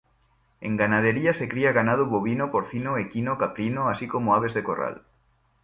En 0.61 0.77
ganadería 0.77 1.31
se 1.31 1.47
cría 1.47 1.73
ganado 1.73 2.07
bovino, 2.07 2.49
porcino, 2.49 2.97
equino, 2.97 3.37
caprino, 3.37 3.87
así 3.87 4.07
como 4.07 4.33
aves 4.33 4.55
de 4.55 4.63
corral. 4.63 5.03